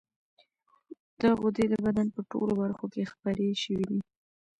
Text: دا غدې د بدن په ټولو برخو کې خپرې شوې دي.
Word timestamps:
دا 1.21 1.29
غدې 1.41 1.65
د 1.69 1.75
بدن 1.85 2.07
په 2.15 2.21
ټولو 2.31 2.53
برخو 2.61 2.85
کې 2.93 3.09
خپرې 3.11 3.49
شوې 3.63 3.85
دي. 3.89 3.99